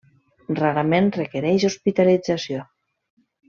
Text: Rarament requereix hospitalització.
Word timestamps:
Rarament 0.59 1.11
requereix 1.19 1.67
hospitalització. 1.69 2.67